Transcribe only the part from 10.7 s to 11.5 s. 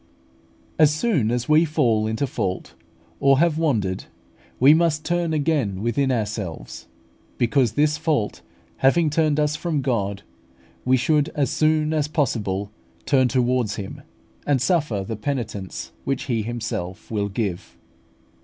we should